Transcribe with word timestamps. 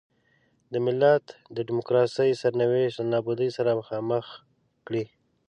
د 0.71 0.73
ملت 0.85 1.25
د 1.55 1.57
ډیموکراسۍ 1.67 2.29
سرنوشت 2.41 2.95
له 2.99 3.03
نابودۍ 3.11 3.49
سره 3.57 3.77
مخامخ 3.81 4.25
کړي. 4.87 5.03